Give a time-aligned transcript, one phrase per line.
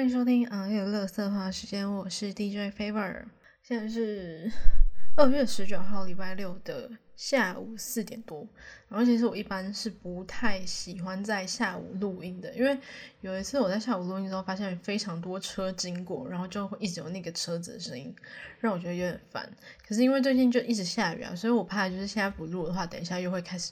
[0.00, 3.22] 欢迎收听《昂有乐色话时间》，我是 DJ Favor，
[3.62, 4.50] 现在是
[5.14, 8.48] 二月十九号礼拜六的下午四点多。
[8.88, 12.78] 然后其实我一般是不太喜欢在下午录音的，因为
[13.20, 18.16] 有一次我在下午录音之后，发现非常多车经过，然后就会一直有那个车子的声音，
[18.58, 19.46] 让我觉得有点烦。
[19.86, 23.70] 可是因为最近就一直下雨啊，所以我怕就是现在不录的话，等一下又会开始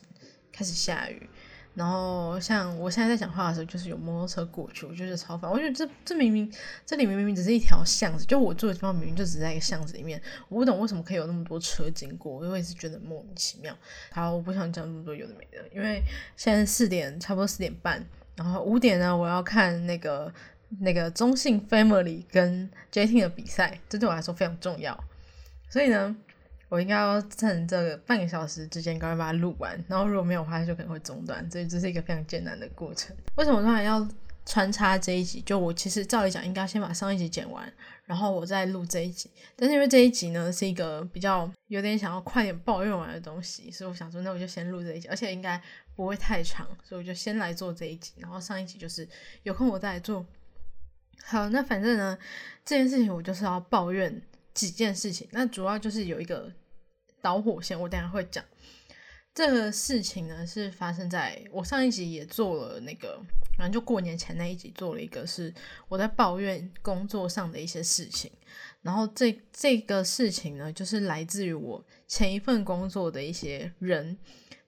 [0.53, 1.27] 开始下雨。
[1.75, 5.49] 然后像我现在在讲话的时候，就是有摩托车过去，我觉得超烦。
[5.49, 6.53] 我觉得这这明明
[6.85, 13.73] 这里明明只是一条巷子，就我住的地方明明就只在一个巷子里面，我不懂为什么可以有那么多车经过，我也是觉得莫名其妙。
[14.11, 16.03] 好，我不想讲那么多有的没的，因为
[16.37, 18.05] 现在四点，差不多四点半，
[18.35, 20.33] 然后五点呢，我要看那个
[20.81, 24.99] 那个中信 Family 跟 JT 的比赛，这对我来说非常重要，
[25.71, 26.17] 所以呢。
[26.69, 33.17] 我应该要趁这个半个小时之间赶快把它录完，然后如果没有的话，就可能会中断，所以这是一个非常艰难的过程。
[33.37, 34.07] 为什么突然要
[34.45, 35.41] 穿插这一集？
[35.47, 37.73] 就我其实照理讲应该先把上一集剪完，
[38.05, 39.31] 然后我再录这一集。
[39.57, 45.59] 但是因为这一集呢是一个比较有点想要快点抱怨完的东西，所以我想说那我就先录这一集，而且应该
[45.97, 49.09] 不会太长，所以我就先来做这一集，然后上一集就是
[49.43, 50.27] 有空我再来做。
[51.25, 52.19] 好，那反正呢
[52.65, 54.21] 这件事情我就是要抱怨。
[54.59, 56.53] 几件事情，那主要就是有一个
[57.23, 58.45] 导火线，我等下会讲。
[59.33, 63.23] 这个事情呢是发生在我上一集也做了那个，
[63.57, 65.55] 反正就过年前那一集做了一个，是
[65.87, 68.29] 我在抱怨工作上的一些事情。
[68.83, 74.19] 然后这这个事情呢，就是来自于我前一份工作的一些人。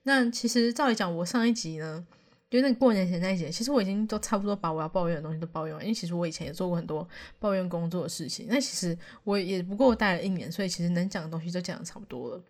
[0.05, 2.07] 那其实照理讲，我上一集呢。
[2.51, 5.85] 就那过年前那一节，其实我已经都差不多把我要抱怨的东西都抱怨完。
[5.85, 12.43] 因为其实我以前也做过很多抱怨工作的事情，那其实我也不过待了一年，所以其实能讲的东西都讲的差不多了。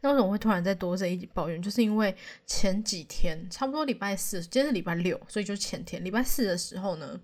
[0.00, 1.60] 那为什么会突然再多这一集抱怨？
[1.60, 2.16] 就是因为
[2.46, 7.20] 前几天，差不多礼拜四，今天是礼拜六，所以就前天礼拜四的时候呢，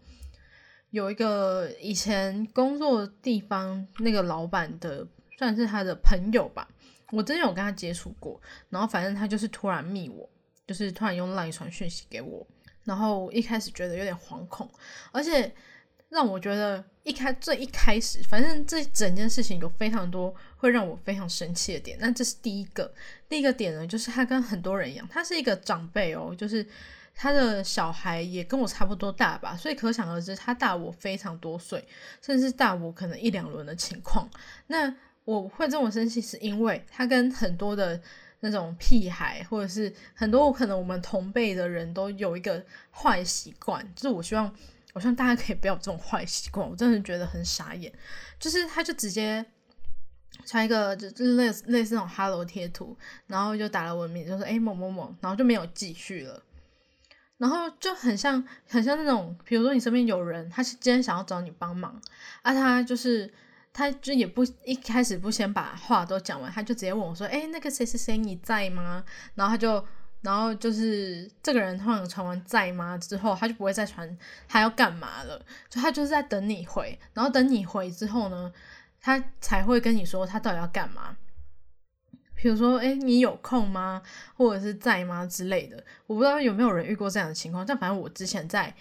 [0.91, 5.09] 有一个以前工作地方那个老板的，
[5.39, 6.69] 算是他的朋友吧，
[7.13, 8.39] 我之前有跟他接触过，
[8.69, 10.29] 然后反正他就是突然密我。
[10.67, 12.47] 就是突然用赖传讯息给我，
[12.85, 14.69] 然后一开始觉得有点惶恐，
[15.13, 15.55] 而且
[16.09, 21.99] 让我觉得一开最一开始，反正这整件事情有非常多会让我非常生气的点。
[22.01, 22.91] 那这是第一个，
[23.29, 26.67] 第一个点呢，就是他跟很多人一样，他是一个长辈哦，就是
[27.15, 31.87] 他的小孩也跟我差不多大吧，所以可想而知，他大我非常多岁，
[32.23, 34.31] 甚至大我可能一两轮的情况。
[34.69, 38.01] 那我会这么生气，是因为他跟很多的。
[38.45, 42.63] 那种屁孩，或者是很多可能我们同辈的人都有一个
[42.93, 44.55] 坏习惯，就是我希望，
[44.93, 46.69] 我希望大家可以不要这种坏习惯。
[46.69, 47.91] 我真的觉得很傻眼，
[48.39, 49.43] 就是他就直接
[50.45, 52.95] 传一个就是类似类似那种 hello 贴图，
[53.27, 56.43] 然后就打了文名，就说哎某某某，然后就没有继续了，
[57.39, 61.99] 然后就很像很像那种，比如说你身边有人，他是今天想要找你帮忙，
[62.43, 63.33] 啊他就是。
[63.77, 69.05] 他就也不一开始不先把话都讲完，他就直接问我说：“哎，那个谁谁谁你在吗？”
[69.35, 69.85] 然后他就，
[70.21, 78.53] 然后就是这个人通常传完在吗之后，他就不会再传他要干嘛了，就他就是在等你回，然后等你回之后呢，
[79.01, 81.17] 他才会跟你说他到底要干嘛。
[82.37, 84.01] 比如说，哎，你有空吗？
[84.37, 88.73] 或者是在吗之类的，我不知道有没有人遇过这样的情况，但反正我之前在。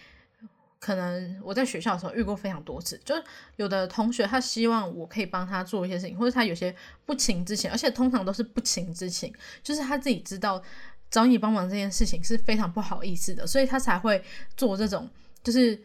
[0.83, 3.23] 可能我在学校的时候遇过非常多次，就是
[3.55, 9.33] 有的同学他希望我可以帮他做一些事情，或者他有些不情之请，而且通常都是不情之请，
[9.63, 10.61] 就是他自己知道
[11.09, 14.21] 找你帮忙这件事情是非常不好意思的，所以他才会
[14.57, 15.09] 做这种，
[15.41, 15.81] 就是。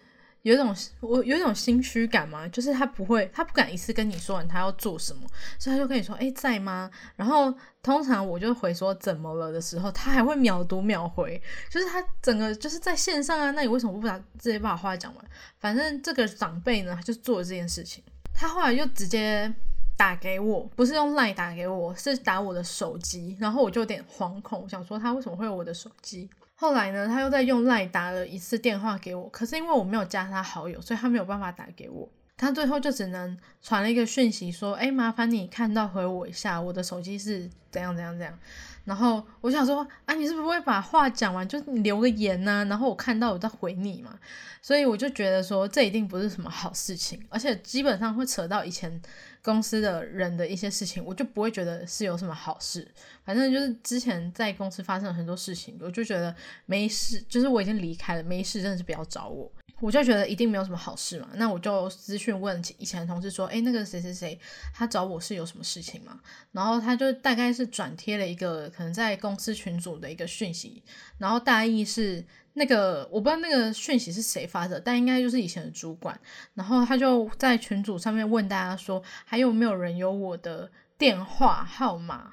[0.48, 5.28] 有一种我有一种心虚感嘛，就是他不会，他不敢一次跟你说完他要做什么，
[5.58, 6.90] 所以他就跟你说，哎，在吗？
[7.16, 13.50] 然后通常我就回说怎么了的时候，他还会秒读秒回，就是他整个就是在线上啊。
[13.50, 15.24] 那你为什么不把直接把话讲完？
[15.58, 18.02] 反正这个长辈呢，他就做了这件事情。
[18.32, 19.52] 他后来就直接
[19.98, 26.30] 打给我，不是用 line 打给我，是打我的手机，然后我就有点惶恐，想说他为什么会有我的手机。
[26.60, 32.08] 后来呢，他又在用赖打了一次电话给我，可是因为我没有加他好友，所以他没有办法打给我。
[32.36, 38.36] 他最后就只能传了一个讯息说：“哎，麻烦你看到回我一下，我的手机是怎样怎样怎样。”
[38.84, 42.64] 然后我想说：“啊，你是不是会把话讲完，就你留个言呢？
[42.68, 44.18] 然后我看到我再回你嘛。”
[44.60, 49.00] 所以我就觉得说，这一定不是什么好事情，而且基本上会扯到以前
[49.48, 52.86] 公司的人的一些事情，我就不会觉得是有什么好事。
[53.24, 56.34] 反正就是之前在公司发生了很多事情，我就觉得
[56.66, 59.50] 没事，就是我已经离开了，没事真的是不要找我。
[59.80, 64.36] 我就觉得一定没有什么好事嘛，那我就私讯问以前的同事说，哎，那个谁谁谁，
[64.74, 66.18] 他找我是有什么事情吗？
[66.50, 70.82] 然后他就大概是转贴了一个可能在公司群组的一个讯息，
[71.18, 76.18] 然后大意是那个我不知道那个讯息是谁发的，但应该就是以前的主管，
[76.54, 82.32] 然后他就在群组上面问大家说，还有没有人有我的电话号码？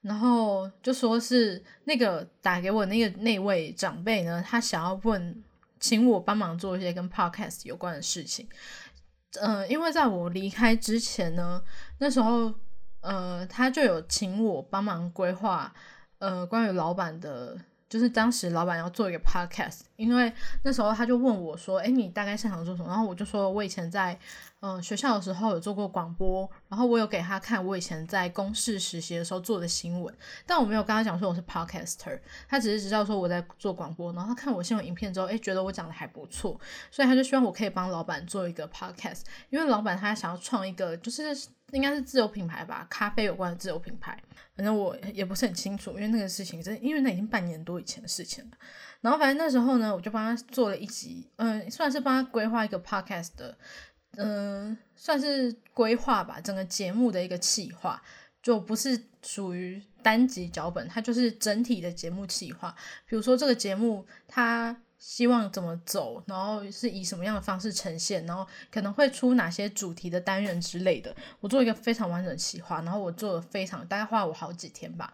[0.00, 5.42] 然后就说是那个打给我那个那位长辈呢，他想要问。
[5.86, 8.48] 请我帮忙做一些跟 podcast 有关的事情，
[9.40, 11.62] 嗯，因为在我离开之前呢，
[11.98, 12.52] 那时候，
[13.00, 15.72] 呃，他就有请我帮忙规划，
[16.18, 17.56] 呃，关于老板的。
[17.96, 20.30] 就是当时老板要做一个 podcast，因为
[20.62, 24.18] 那时候他就问我说：“哎，你大概擅长做什么？”然后我就说：“我以前在
[24.60, 30.14] 嗯学校的时候有做过广播，然后我有给他看我以前在公视实习的时候做的新闻，
[30.44, 34.12] 但我没有跟他讲说我是 podcaster，他只是知道说我在做广播。
[34.12, 36.60] 然后他看我新闻影片之后，哎，觉得我讲的还不错，
[36.90, 41.34] 所以他就希望我可以帮老板做一个 podcast，因为老板他想要创一个就是。
[41.72, 44.16] 应该是自有品牌吧，咖啡有关的自有品牌。
[44.54, 48.56] 反正我也不是很清楚，因为那个事情真，因为那已经半年多以前的事情了。
[49.00, 53.58] 然后反正那时候呢，我就帮他做了一集，嗯，算是帮他规划一个 podcast 的，
[54.16, 58.00] 嗯，算是规划吧，整个节目的一个企划，
[58.42, 62.74] 就不是属于单集脚本，它就是整体的节目企划。
[63.06, 64.76] 比如说这个节目它。
[65.08, 71.14] 希望怎么走，然后是以什么样的方式呈现，然后可能会出哪些主题的单元之类的。
[71.38, 75.12] 我做一个非常完整的企划，然后我做了非常大概花了我好几天吧。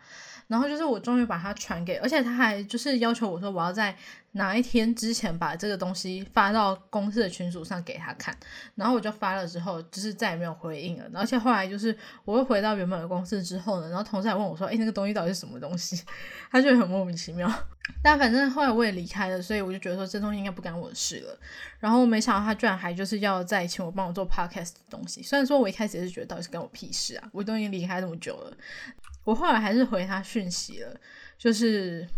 [0.49, 3.95] 然后就是我终于把它传给，而且他还就是要求我说我要在
[4.33, 8.37] 哪一天之前把这个东西发到公司的群组上给他看。
[8.75, 11.05] 然后我就发了之后，就是再也没有回应了。
[11.15, 16.03] 而且后来就是我又回到原本的公司之后呢，然后同事还问我说：“哎，那个东西到底是什么东西？”
[16.51, 17.51] 他就很莫名其妙。
[18.03, 21.39] 但反正后来我也离开了，所以我就觉得说这东西应该不干我的事了。
[21.79, 25.23] 然后没想到他居然还就是要再请我帮我做 podcast 的东西。
[25.23, 28.57] 虽然说我一开始也是觉得到底是跟我屁事啊，我都已经离开这么久了。
[29.25, 30.97] 我后来还是回他讯息了，
[31.37, 32.09] 就是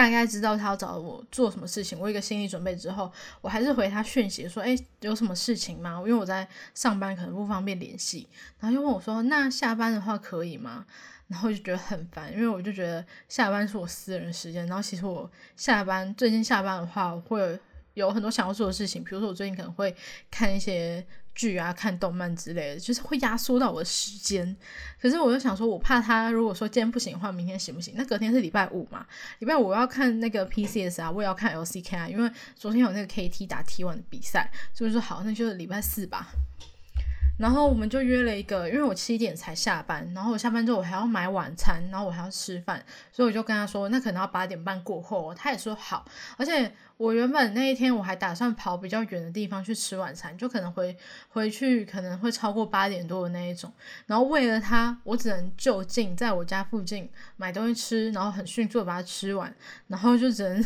[0.00, 3.12] 大概知道他要找我做什么事情，我一个心理准备之后，
[3.42, 5.96] 我还是回他讯息说：“哎，有什么事情吗？
[5.98, 8.26] 因为我在上班，可能不方便联系。”
[8.58, 10.86] 然后就问我说：“那下班的话可以吗？”
[11.28, 14.66] 然后就觉得很烦，因为我就觉得下班是我私人时间。
[14.66, 17.60] 然后其实我下班最近下班的话，会
[17.92, 19.94] 有很多想要做的事情，比如说我最近可能会
[20.30, 21.06] 看一些。
[21.40, 24.54] 剧啊，看动漫之类的，就是会压缩到我的时间。
[25.00, 27.94] 可是我又想说，我怕他如果说今天不行的话，明天行不行？
[27.96, 29.06] 那隔天是礼拜五嘛，
[29.38, 36.28] 礼拜五我要看那个 PCS 啊，我也要看 LCK 啊，因为昨天有那个 KT 打 T1 的比赛，所以说好，那就是礼拜四吧。
[37.38, 46.04] 然后我们就约了一个，因为我七点才下班，然后我下班之后我还要买晚餐，然后我还要吃饭，所以我就跟他说，那可能要八点半过后，他也说好。
[46.36, 50.94] 而且我原本那一天我还打算跑比较远的地方去吃晚餐，就可能回
[51.30, 53.72] 回去可能会超过八点多的那一种。
[54.04, 59.50] 然后为了他，我只能就近在我家附近买东西吃，然后很迅速把它吃完，
[59.86, 60.62] 然后就只能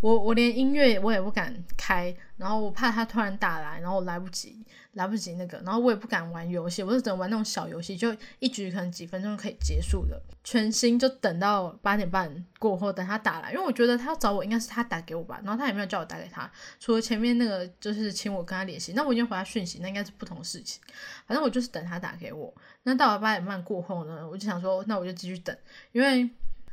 [0.00, 4.64] 我我连音乐我也不敢开，然后我怕他突然打来，然后来不及。
[4.92, 10.20] 来不及那个，然后我也不敢玩游戏，我就只能玩那种小游戏，就一局可能几分钟可以结束的。
[10.44, 20.82] 全心就等到八点半过后，等他打来，因为我觉得他要找我应该是他打给我吧，然后他也没有叫我打给他，除了前面那个就是请我跟他联系，那我已经回他讯息，那应该是不同事情。
[21.26, 22.52] 反正我就是等他打给我。
[22.82, 25.56] 那到了八点半过后呢，我就想说，那我就继续等，
[25.92, 26.30] 因为。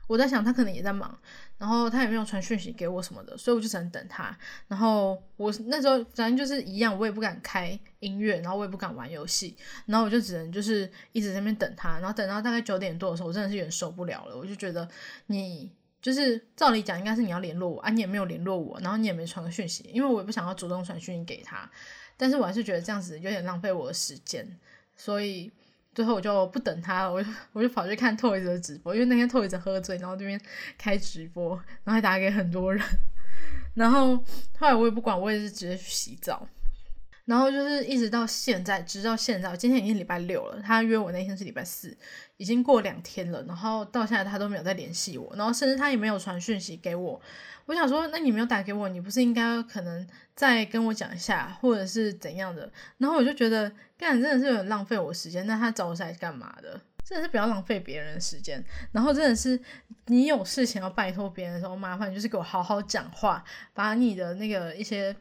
[0.09, 1.15] 我在想他可能也在忙，
[1.59, 4.35] 然后他也没有传讯息给我什么的，所以我就只能等他。
[4.67, 11.99] 然后我那时候反正就是一样，我也不敢开音乐，然后我也不敢玩游戏，然后我就只能就是一直在那边等他。
[11.99, 14.89] 然后等到大概九点多的时候，我真的是有点受不了了，我就觉得
[15.27, 21.69] 你就是照理讲应该是你要联络我啊，你也没有联络我，然后你也没传个讯息，因为我也不想要主动传讯息给他，
[22.17, 24.47] 但是我还是觉得这样子有点浪费我的时间，
[24.95, 25.51] 所以。
[25.91, 30.39] 最后我就不等他了，我就我就跑去看透一泽的直播，因为那天透一泽喝醉，然后这边
[30.77, 32.81] 开直播，然后还打给很多人，
[33.73, 34.15] 然后
[34.57, 36.47] 后来我也不管，我也是直接去洗澡，
[37.29, 41.95] 然后就是一直到现在，直到现在，今天已经礼拜六了，他约我那天是礼拜四，
[42.37, 47.21] 已经过两天了，然后到现在他都没有再联系我，然后甚至他也没有传讯息给我。
[47.67, 52.67] 我想说，那你没有打给我，你不是应该可能再跟我讲一下，或者是怎样的？
[52.97, 55.45] 然后我就觉得，干真的是有点浪费我时间。
[55.45, 56.81] 那他找我是来干嘛的？
[57.05, 58.63] 真的是不要浪费别人的时间。
[58.91, 59.59] 然后真的是，
[60.07, 63.43] 你有事情要拜托别人的时候，麻烦就是给我好好讲话，
[63.75, 65.15] 把你的那个一些。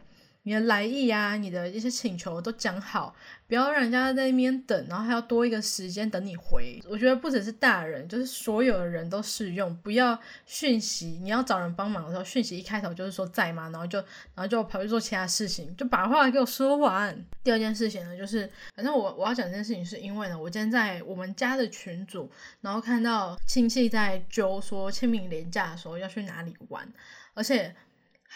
[0.49, 3.15] 你的来意啊，你的一些请求都讲好，
[3.47, 6.83] 不要让人家在那边等，然后还要多一个时间等你回。
[6.89, 9.77] 我觉得不只是大人，就是所有的人都适用。
[9.83, 13.69] 不要讯息，你要找人帮忙的时候，讯息一开头就是说在吗？
[13.69, 17.15] 然后就然后就跑去做其他事情，就把话给我说完。
[17.45, 22.31] 第二件事情呢，就是反正我我要讲这件事情，是因为呢，我今天在我们家的群组，
[22.63, 26.91] 然后看到亲戚在揪说清明年假的时候要去哪里玩，
[27.35, 27.77] 而且。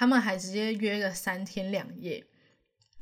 [0.02, 2.16] 他们还直接约个三天两夜，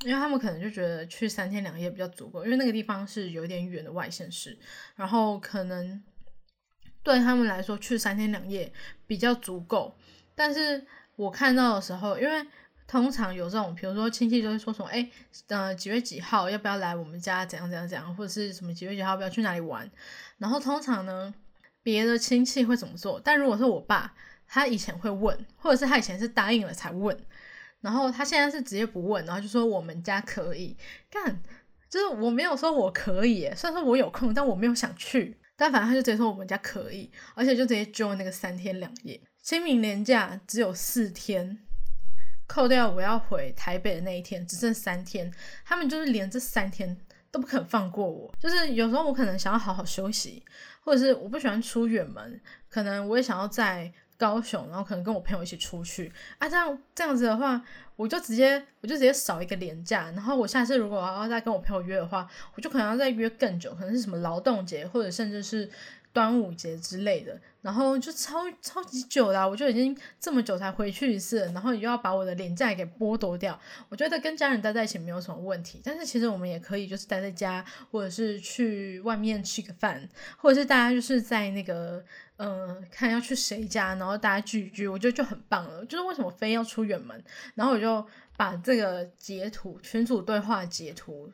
[0.01, 4.55] 因为他们可能就觉得去三天两夜比较足够，因为那个地方是有点远的外县市，
[4.95, 5.99] 然后可能
[7.01, 8.71] 对他们来说去三天两夜
[9.07, 9.97] 比较足够。
[10.35, 12.45] 但是我看到的时候，因为
[12.85, 15.09] 通常有这种，比如说亲戚就会说什么，哎，
[15.47, 19.89] 呃，几月几号要不要来我们家，怎样怎样怎样，或者是什么几月几号要不要去哪里玩，
[20.37, 21.33] 然后通常呢，
[21.81, 23.19] 别的亲戚会怎么做？
[23.19, 24.13] 但如果是我爸。
[24.53, 27.17] 他以前会问，或者是他以前是答应了才问，
[27.79, 30.75] 然后他现在是直接不问，然后就说我们家可以。
[31.09, 31.41] 干，
[31.89, 41.57] 就是我没有说我可以，虽然说我有空，但我没有想去，但反正他就直接说我们家可以，而且就直接揪那个三天两夜，清明年假只有四天，
[42.45, 46.97] 扣掉我要回台北的那一天，只剩三天，他们就是连这三天
[47.31, 50.43] 都不肯放过我，就是有时候我可能想要好好休息，
[50.81, 53.89] 或者是我不喜欢出远门，可能我也想要在。
[54.21, 56.13] 高雄，然后可能跟我朋友一起出去。
[56.37, 57.59] 啊，这样这样子的话，
[57.95, 65.67] 我就直接我就直接少一个年假，然后我下次如果我要再跟我朋友约的话，我就可能要再约更久，可能是什么劳动节或者甚至是
[66.13, 82.03] 端午节之类的，然后就超超级久啦，我就已经这么久才回去一次，然后又要把我的年假给剥夺掉，我觉得跟家人待在一起没有什么问题，但是其实我们也可以就是待在家，或者是去外面吃个饭，或者是大家就是在那个。
[82.43, 85.85] 嗯，看要去谁家，然后大家聚一聚，我觉得就很棒了。
[85.85, 87.23] 就是为什么非要出远门？
[87.53, 88.03] 然后我就
[88.35, 91.31] 把这个截图群组对话截图，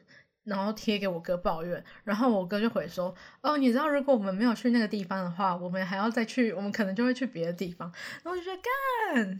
[0.47, 3.13] 然后贴给我哥抱怨，然后我哥就回说
[3.43, 7.91] ：“哦，你知道如果我们没有去那个地方的话，我们还要再去，我们可能就会去别的地方。”
[8.23, 9.39] 然后我就说干。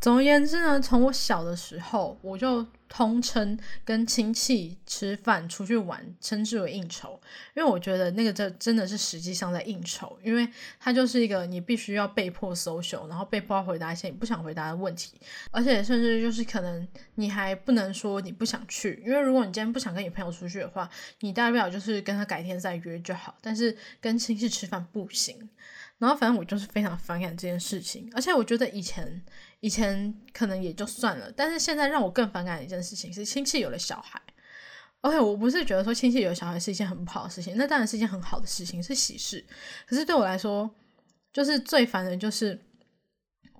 [0.00, 7.20] 总而言之呢，从我小的时候，我就通称跟亲戚吃饭、出去玩，称之为应酬，
[7.54, 20.88] 因为我觉得那个这真的是实际上在应酬，因为它就是一个你必须要被迫 social，然后被迫回答一些你不想回答的问题，而且甚至就是可能你还不能说你不想去，因为如果你今天不想跟你朋友出去的话，
[21.20, 25.50] 你大不了就是跟他改天再约就好，但是跟亲戚吃饭不行。
[26.00, 29.22] 然后反正我就是非常反感这件事情，而且我觉得以前
[29.60, 34.20] 以前可能也就算了，但是现在让我更反感的一件事情是亲戚有了小孩。
[35.02, 39.44] OK，我不是觉得说亲戚有小孩是一件很不好的事情，那当然是一件很好的事情，是喜事。
[39.86, 40.68] 可是对我来说，
[41.32, 42.58] 就是最烦的就是。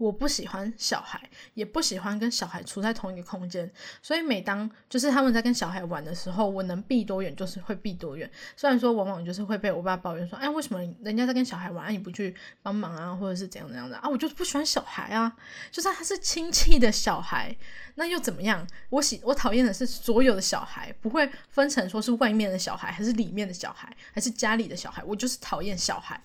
[0.00, 1.20] 我不喜欢小孩，
[1.52, 8.28] 也不喜欢跟小孩处在同一个空间，所以每当就是他们在跟小孩玩的时候，我能避多远就是会避多远。
[8.56, 14.08] 虽然说往往就是会被我爸抱怨说，哎，为什么人家在跟小孩玩，你不去帮忙啊，或者是怎样怎样的啊？
[14.08, 15.36] 我就是不喜欢小孩啊，
[15.70, 17.54] 就算他是亲戚的小孩，
[17.96, 18.66] 那又怎么样？
[18.88, 26.18] 我喜我讨厌的是所有的小孩，不会分成说是外面的小孩，还是里面的小孩，还是家里的小孩，我就是讨厌小孩。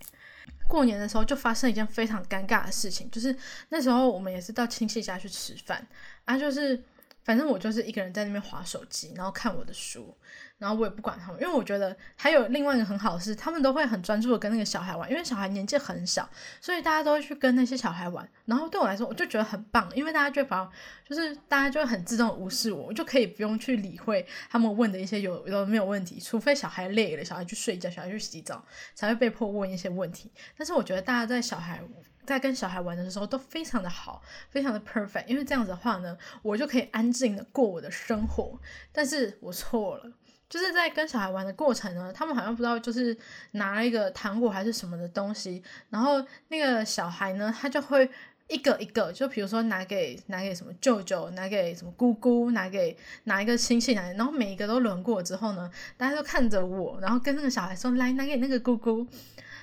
[0.67, 3.35] 过年的时候就发生一件非常尴尬的事情，就是
[3.69, 5.85] 那时候我们也是到亲戚家去吃饭
[6.25, 6.81] 啊，就是
[7.25, 10.15] 反正我就是一个人在那边划手机，然后看我的书。
[10.57, 16.27] 然后我也不管他们，因为我觉得还有另外一个很好的是，他们都会很专注的跟那个小孩玩，因为小孩年纪很小，
[16.61, 18.25] 所以大家都会去跟那些小孩玩。
[18.45, 20.65] 然后对我来说，我就觉得很棒，因为大家就把
[21.05, 28.63] 就是大家就很自动无视我，我就可以不用去理会他们问的一些有有没有问题，除非小孩累了，小孩去睡觉，小孩去洗澡，
[28.93, 30.31] 才会被迫问一些问题。
[30.57, 31.81] 但是我觉得大家在小孩
[32.25, 38.59] 在跟小孩玩的时候都非常的好，非常的 perfect，因为这样子的话呢，我就可以安静的过我的生活。
[38.91, 40.11] 但是我错了。
[40.47, 43.17] 就是在跟小孩玩的过程呢，他们好像不知道，就是
[43.51, 48.07] 拿了一个糖果还是什么的东西，然后那个小孩呢，他就会
[48.47, 59.05] 一个一个，就比如说拿给拿给什么舅舅，拿给什么姑姑，拿给哪一个亲戚拿，然后每一个都轮过之后呢，大家都看着我，然后跟那个小孩说来拿给那个姑姑，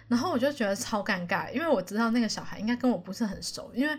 [0.08, 3.98] 然后我就觉得超尴尬，因为我知道那个小孩应该跟我不是很熟，因为。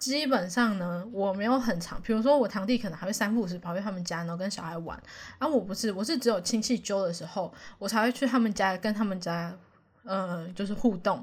[0.00, 2.00] 基本上呢，我没有很长。
[2.00, 4.98] 比如说，我堂弟可能还会三不五时跑去他们家，然后跟小孩玩。
[5.36, 9.54] 而我不是，我是只有亲戚揪的时候，我才会去他们家跟他们家，
[10.04, 11.22] 呃，就是互动。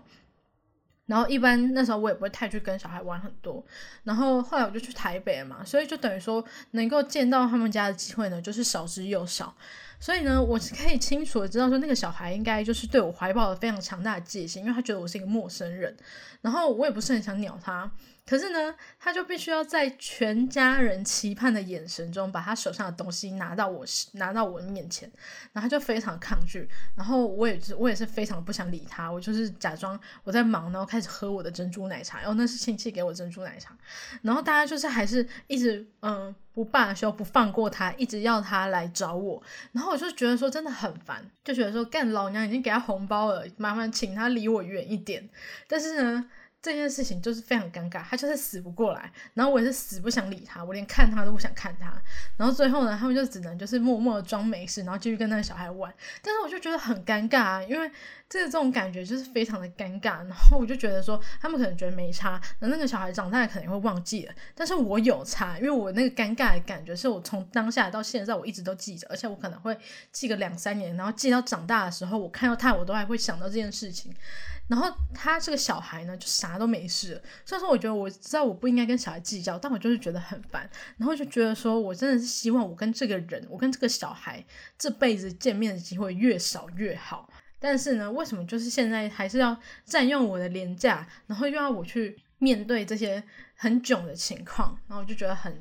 [1.08, 3.66] 然后一般那时候我也不会太去跟小孩玩很多。
[4.04, 9.56] 然后后来我就去台北了嘛，所以就等于说能够见到他们家的机会呢，就是少之又少。
[10.00, 15.96] 所以呢，我是可以清楚的知道说，那个小孩应该就是对我怀抱了非常强大的戒心，因为他觉得我是一个陌生人，
[16.42, 17.92] 然后我也不是很想鸟他。
[18.26, 25.10] 可是呢，他就必须要在全家人期盼的眼神中，把他手上的东西拿到我拿到我的面前，
[25.54, 33.78] 然后他就非常抗拒，然后我也是我也是非常不想理他，我就是假装我在忙，然后开始喝我的珍珠奶茶，然后那是亲戚给我珍珠奶茶，
[34.22, 39.40] 然后大家就是还是一直嗯不罢休，不放过他，一直要他来找我，
[39.74, 45.30] 然后我就觉得说真的很烦，就觉得说干老娘已经给他红包了，麻烦请他离我远一点，
[45.68, 46.26] 但是呢。
[46.62, 51.94] 这件事情就是非常尴尬，他就是死不过来，然后我也是死不想理他，我连看他都不想看他，
[52.36, 57.90] 然后最后呢，他们就只能就是默默的装没事，然后继续跟那个小孩玩，但是我就觉得很尴尬啊，因为
[58.28, 69.78] 这这种感觉就是非常的尴尬，然后我就觉得说他们可能觉得没差，那那个小孩长大可能会忘记了，但是我有差，因为我那个尴尬的感觉是我从当下到现在我一直都记着，而且我可能会
[70.12, 74.14] 记个两三年，然后记到长大的时候，我看到他我都还会想到这件事情。
[74.68, 77.22] 然后他这个小孩呢，就啥都没事。
[77.46, 80.70] 虽然说我觉得我知道我不应该跟小孩计较，但我就是觉得很烦。
[80.98, 84.44] 然后就觉得说我真的是希望我跟这个人，我跟这个小孩
[84.78, 87.30] 这辈子见面的机会越少越好。
[87.60, 93.24] 但是呢，为什么就是现在还是要占用我的廉价，然后又要我去面对这些
[93.56, 94.78] 很囧的情况？
[94.90, 95.58] 然后我就觉得很，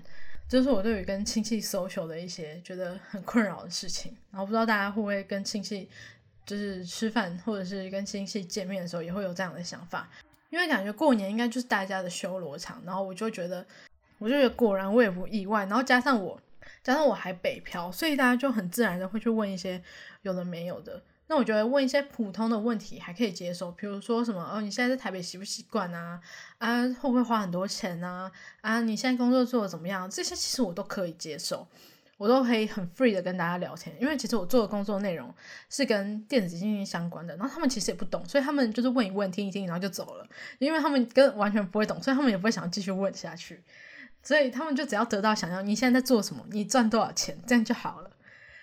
[0.48, 4.16] 就是我对于跟亲戚 social 的一些觉得很困扰的事情。
[4.32, 5.88] 然后不知道大家会不会跟亲戚。
[6.46, 10.08] 就是吃饭或者是跟亲戚见面的时候，也会有这样的想法，
[10.48, 13.66] 因为感觉过年应该就是大家的修罗场，然后我就觉得，
[14.18, 16.40] 我就觉得果然我也不意外，然后加上我，
[16.84, 19.82] 加上我还北漂，所以大家就很自然的会去问一些
[20.22, 21.02] 有的没有的。
[21.28, 26.20] 那我觉得问一些普通的问题还可以接受，比如说什么哦，你现在在台北习不习惯啊？
[26.58, 28.30] 啊，会不会花很多钱啊？
[28.60, 30.08] 啊，你现在工作做的怎么样？
[30.08, 31.66] 这些其实我都可以接受。
[32.16, 35.32] 我都可以很 free 的跟大家聊天，因为其实我做的工作内容
[35.68, 40.26] 是跟电子竞技相关的，然后他们其实也不懂，所以他们就是问一问，听一听，然后就走了，
[40.58, 43.62] 因为他们跟完全不会懂，所以他们也不会想要继续问下去，
[44.22, 48.10] 所以他们就只要得到想要你现在在做什么，你赚多少钱，这样就好了。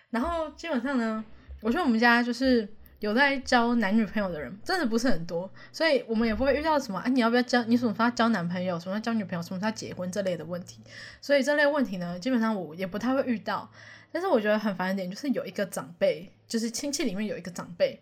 [0.09, 1.23] 然后基本上呢，
[1.61, 2.67] 我觉得我们家就是。
[3.03, 7.61] 有在交男女朋友的人真的不是很多，所以我们也不会遇到什么啊，你要不要交？
[7.65, 8.79] 你什么时候交男朋友？
[8.79, 9.43] 什么时候交女朋友？
[9.43, 10.79] 什么时候结婚这类的问题。
[11.19, 13.69] 所以这类问题呢，基本上我也不太会遇到。
[14.13, 17.99] 但是我觉得很烦一点，就是有一个长辈，就是亲戚里面有一个长辈。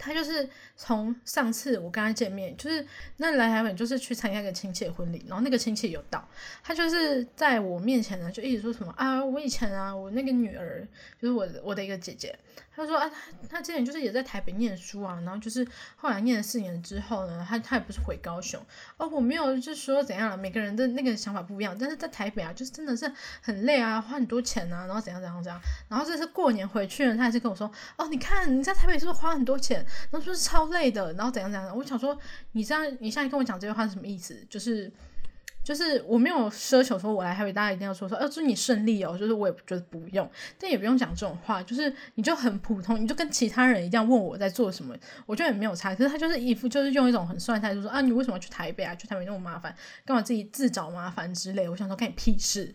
[0.00, 6.28] 他就是从上次我跟他见面，就是那来台北就是去参加一个亲戚的婚礼，然后那个亲戚有到，
[6.62, 10.86] 他就是在我面前呢，就一直说什么啊，我以前啊，我那个女儿
[11.20, 12.38] 就是我我的一个姐姐，
[12.74, 15.66] 他说啊，他他之前就是也在台北念书啊，然后就是
[15.96, 18.60] 后来念了四年之后呢，他他也不是回高雄
[18.96, 23.10] 哦，我没有就是说怎样了，每个人的那个想法不一样，但是在台北啊，就是真的是
[23.42, 29.84] 很累啊，花很多钱啊，然后怎样怎样怎样，然后这次过年回去了，他还是跟我说哦，你看你在台北是不是花很多钱？
[30.10, 31.12] 那是不是超累的？
[31.14, 31.76] 然后怎样怎样？
[31.76, 32.18] 我想说，
[32.52, 34.36] 你这样，你现在跟我讲这句话是什么意思？
[34.48, 34.90] 就是，
[35.68, 39.18] 就是我没有奢求说我来台北，大家一定要说说，呃，祝你顺利哦。
[39.18, 40.26] 就是我也觉得不用，
[40.58, 41.62] 但也不用讲这种话。
[41.62, 45.94] 就是你就很普通，你就跟其他人一样问我在做什么，我觉得也没有差。
[45.94, 48.94] 可是他就是一副就是用一种很帅态度说啊，你为什么要去台北啊？
[48.94, 49.76] 去台北那么麻烦，
[50.06, 51.68] 干嘛自己自找麻烦之类。
[51.68, 52.74] 我想说，干你屁事。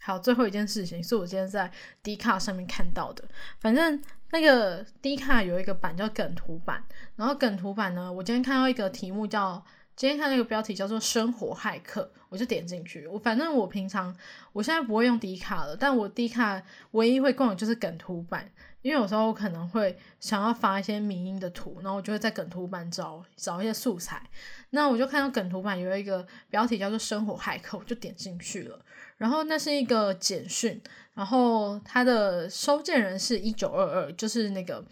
[0.00, 1.68] 好，最后一件事情是我今天在
[2.00, 3.24] D 卡上面看到的，
[3.58, 4.00] 反正。
[4.30, 6.82] 那个 D 卡有一个版叫梗图版，
[7.14, 9.64] 然后梗图版呢，我今天看到一个题目叫，
[9.96, 13.06] 今天看那个标题叫做生活骇客，我就点进去。
[13.06, 14.14] 我反正我平常
[14.52, 16.60] 我现在不会用 D 卡了，但我 D 卡
[16.92, 18.50] 唯一会逛的就是梗图版，
[18.82, 24.28] 因为有时候我可能会想要发一些迷音的图，然后我就会在梗图版找找一些素材。
[24.70, 28.78] 那我就看到梗图版有一个标题叫做生活骇客，我就点进去了。
[29.16, 30.82] 然后那是一个简讯。
[31.14, 34.84] 然后它的收件人是一九二二，就是那个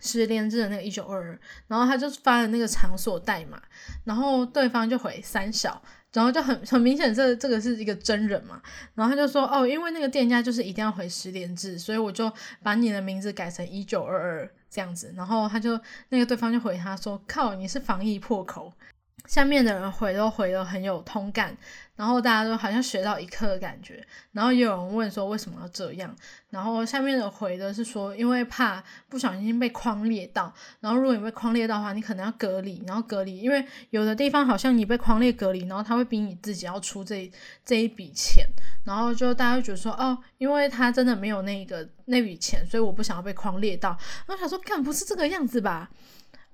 [0.00, 1.40] 十连制的那个一九二二。
[1.66, 3.60] 然后他就发了那个场所代码，
[4.04, 5.80] 然后对方就回三小，
[6.12, 8.60] 然后就很很明显，这这个是一个真人嘛。
[8.94, 15.78] 然后他就说：“哦，因为那个店家就是一定要回十连制，所以我就把你的名字改成一九二二这样子。”然后他就
[16.08, 18.72] 那个对方就回他说：“靠，你是防疫破口。”
[19.26, 21.56] 下面的人回都回的很有通感。
[21.96, 26.12] 然后大家都好像学到一课的感觉，然后也有人问说为什么要这样，
[26.50, 37.30] 然后下面的回的是说因为怕不小心被框列到，然后如果你被框列到的话，你可能要隔离，然后隔离，因为有的地方好像你被框列隔离，然后他会逼你自己要出这
[37.64, 38.44] 这一笔钱，
[38.84, 43.90] 然后就大家觉得说哦，因为他真的没有那个那笔钱，所以我不想要被框列到，
[44.26, 45.88] 然后想说干不是这个样子吧。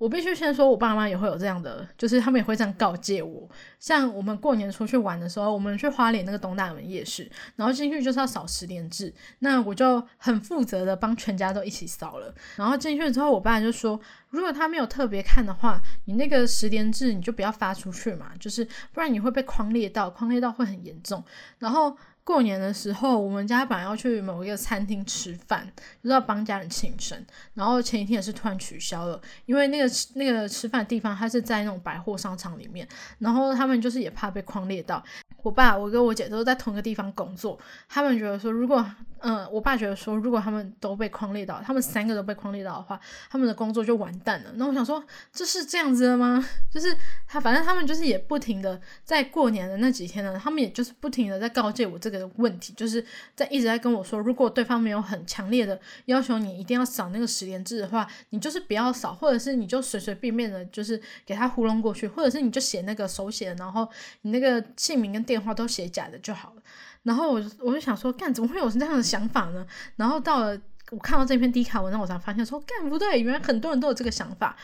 [0.01, 3.47] 我必须先说，我爸妈也会有这样的，就是他们也会这样告诫我。
[3.79, 12.33] 像我们过年出去玩的时候，我们去花莲那个东大门夜市，然后进去就是要扫十连制，那我就很负责的帮全家都一起扫了。
[12.55, 13.99] 然后进去之后，我爸就说，
[14.31, 21.23] 如果他没有特别看的话，你那个十连制你就不要发出去嘛，就是不然你会被框列到，框列到会很严重。
[21.59, 21.95] 然后。
[22.23, 25.65] 过年的时候，我们家本来要去某一个餐厅吃饭，
[26.01, 27.17] 就是要帮家人庆生，
[27.55, 32.87] 然后前一天也是突然取消了，因为那个那个吃饭的地方，它是在那种百货商场里面，
[33.19, 35.03] 然后他们就是也怕被框列到。
[35.43, 38.85] 我爸、我跟我姐都在同一个地方工作，他们觉得说，如果
[39.23, 44.51] 嗯，我爸觉得说，如果他们都被框列到，他们三个都被框列到的话，他们的工作就完蛋了。
[44.55, 46.43] 那我想说，这是这样子的吗？
[46.71, 46.95] 就是
[47.27, 53.05] 他，反正他们就是也不停的在过年的那几天呢，他们也就是不停的在告诫我这个问题，就是
[53.35, 63.87] 在一直在跟我说，如果对方没有很强烈的要求你一定要扫那个十连制的话，你就是不要扫，或者是你就随随便便的，就是给他糊弄过去，或者是你就写那个手写，然后
[64.21, 66.61] 你那个姓名跟电话都写假的就好了。
[67.03, 69.65] 然后我我就想说，干怎么会有这样的想法呢？
[69.95, 70.59] 然后到了
[70.91, 74.55] 我看到这篇低卡文，章，我才发现说，干不对，原来很多人都有这个想法。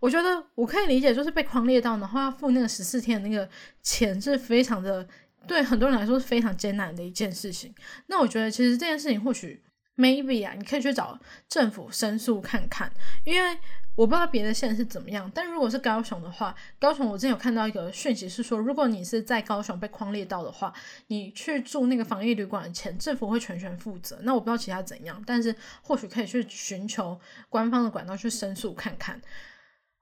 [0.00, 3.48] 我觉得我可以理解，就是被框列到，然后要付那个十四天的那个
[3.82, 5.06] 钱，是非常的
[5.46, 7.74] 对很多人来说是非常艰难的一件事情。
[8.08, 9.62] 那我觉得其实这件事情或许
[9.96, 12.92] maybe 啊，你可以去找政府申诉看看，
[13.24, 13.58] 因为。
[13.96, 20.70] 我不知道别的县是怎么样，但如果是高雄的话，高雄我之前有看到一个讯息是说，如果你是在高雄被框列到的话，
[21.06, 24.18] 你去住那个防疫旅馆的钱，政府会全权负责。
[24.20, 29.18] 那我不知道其他怎样，但是或许可以去寻求官方的管道去申诉看看。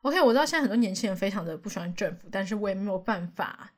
[0.02, 3.70] OK，我知道现在很多年轻人非常的不喜欢政府，但是我也没有办法。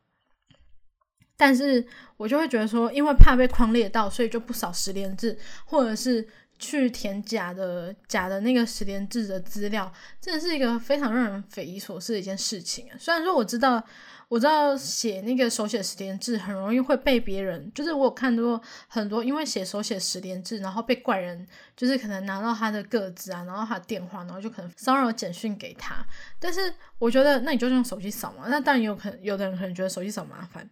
[1.36, 6.26] 但是我就会觉得说，因为怕被框列到，所以就不少十连制，或者是。
[6.58, 12.96] 去填假的假的那个十连制的资料，真的是一个非常让人匪夷所思的一件事情啊！
[12.98, 13.82] 虽然说我知道，
[14.28, 26.04] 我知道写那个手写十连制很容易会被别人，就是我有看到很多因为写手写十连制，然后被怪人，就是可能拿到他的个子啊，然后他的电话，然后就可能骚扰简讯给他。
[26.38, 28.46] 但是我觉得，那你就用手机扫嘛。
[28.48, 30.68] 那当然有可能，有的人可能觉得手机扫麻烦，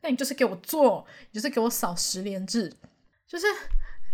[0.00, 2.72] 那你就是给我做，你就是给我扫十连制，
[3.26, 3.46] 就是。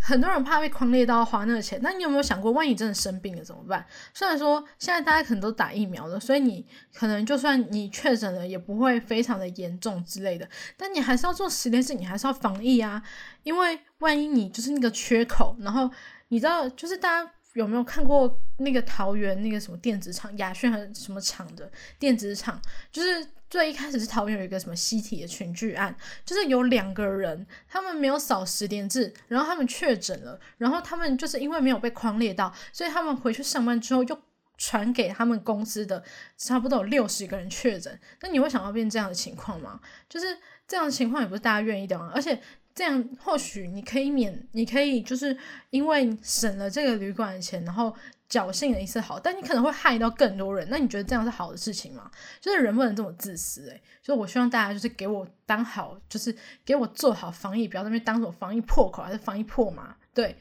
[0.01, 3.85] 很多人怕被框列到花那个钱，那你有没有想过，万一真的生病了怎么办？
[4.15, 13.03] 虽然说现在大家可能都打疫苗了，所以你可能就算你确诊了，也不会非常的严重之类的，但你还是要做十连制，你还是要防疫啊，
[13.43, 15.91] 因为万一你就是那个缺口，然后
[16.29, 17.31] 你知道，就是大家。
[17.55, 22.61] 有没有看过那个桃园那个什么电子厂亚讯还是什么厂的电子厂？
[22.93, 34.19] 就是最一开始是桃园有一个什么西体的群聚案，就是有两个人他们没有扫十点制，然后他们确诊了，然后他们就是因为没有被框列到，所以他们回去上班之后又
[34.59, 36.05] 传给他们公司的
[36.37, 37.99] 差不多有六十个人确诊。
[38.21, 39.81] 那你会想要变这样的情况吗？
[40.09, 40.27] 就是
[40.67, 42.41] 这样的情况也不是大家愿意的嘛，而且。
[42.79, 45.37] 这样或许你可以免，你可以就是
[45.71, 47.93] 因为省了这个旅馆的钱，然后
[48.31, 50.65] 侥幸了一次好，但你可能会害到更多人。
[50.71, 52.09] 那你觉得这样是好的事情吗？
[52.41, 56.33] 就是人不能这么自私诶，所以我希望大家就是给我当好，就是
[56.65, 59.97] 给我做好防疫，不要那边当什么防疫破口还是防疫破嘛。
[60.15, 60.37] 对，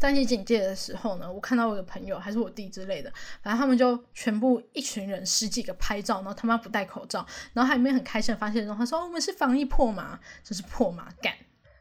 [0.00, 11.32] 三级警戒的时候呢，我看到我的朋友还是我弟之类的，反正他们就全部一群人十几个拍照，然后他妈不戴口罩，然后还没很开心的发现，然后他说我们是防疫破嘛，这是破嘛干。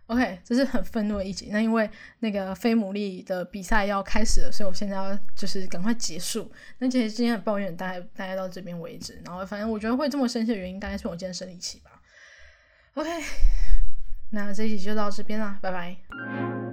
[0.08, 1.50] OK，这是很愤怒的一集。
[1.52, 1.90] 那因为
[2.20, 6.50] 那个非牡蛎的比赛要开始了，所以我现在要就是赶快结束。
[6.80, 9.22] 那其实今天的抱怨大概大概到这边为止。
[9.26, 12.02] 然后反正我觉得会这么生气的原因，大概是我今天生理期吧。
[12.94, 13.10] OK，
[14.32, 16.67] 那这一集就到这边啦，拜拜。